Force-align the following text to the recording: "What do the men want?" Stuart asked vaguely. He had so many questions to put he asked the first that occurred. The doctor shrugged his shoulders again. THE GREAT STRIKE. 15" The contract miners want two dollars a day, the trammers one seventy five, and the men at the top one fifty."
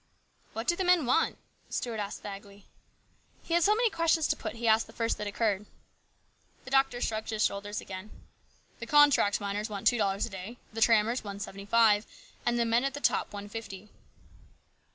"What 0.53 0.65
do 0.67 0.75
the 0.75 0.83
men 0.83 1.05
want?" 1.05 1.37
Stuart 1.69 1.99
asked 1.99 2.23
vaguely. 2.23 2.65
He 3.43 3.53
had 3.53 3.61
so 3.61 3.75
many 3.75 3.91
questions 3.91 4.25
to 4.29 4.35
put 4.35 4.55
he 4.55 4.67
asked 4.67 4.87
the 4.87 4.93
first 4.93 5.19
that 5.19 5.27
occurred. 5.27 5.67
The 6.65 6.71
doctor 6.71 7.01
shrugged 7.01 7.29
his 7.29 7.45
shoulders 7.45 7.79
again. 7.79 8.05
THE 8.07 8.07
GREAT 8.07 8.09
STRIKE. 8.09 8.79
15" 8.79 8.79
The 8.79 8.91
contract 8.91 9.41
miners 9.41 9.69
want 9.69 9.85
two 9.85 9.99
dollars 9.99 10.25
a 10.25 10.29
day, 10.31 10.57
the 10.73 10.81
trammers 10.81 11.23
one 11.23 11.39
seventy 11.39 11.67
five, 11.67 12.07
and 12.47 12.57
the 12.57 12.65
men 12.65 12.83
at 12.83 12.95
the 12.95 12.99
top 12.99 13.31
one 13.31 13.47
fifty." 13.47 13.89